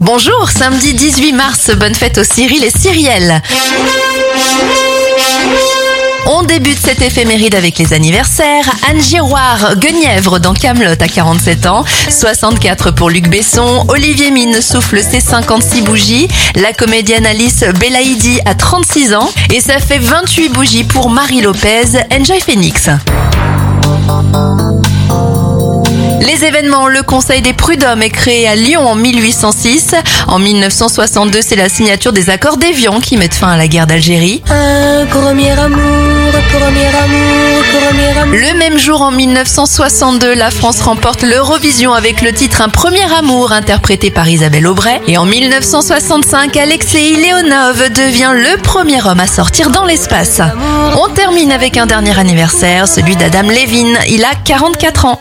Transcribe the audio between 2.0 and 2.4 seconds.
aux